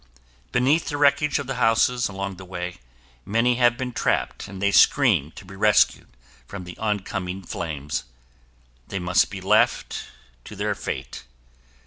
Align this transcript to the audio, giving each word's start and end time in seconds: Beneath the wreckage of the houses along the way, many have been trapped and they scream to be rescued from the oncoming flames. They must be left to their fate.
Beneath 0.51 0.89
the 0.89 0.97
wreckage 0.97 1.37
of 1.37 1.45
the 1.45 1.57
houses 1.61 2.07
along 2.09 2.37
the 2.37 2.43
way, 2.43 2.79
many 3.23 3.57
have 3.57 3.77
been 3.77 3.91
trapped 3.93 4.47
and 4.47 4.59
they 4.59 4.71
scream 4.71 5.29
to 5.35 5.45
be 5.45 5.55
rescued 5.55 6.07
from 6.47 6.63
the 6.63 6.75
oncoming 6.79 7.43
flames. 7.43 8.05
They 8.87 8.97
must 8.97 9.29
be 9.29 9.41
left 9.41 10.07
to 10.45 10.55
their 10.55 10.73
fate. 10.73 11.25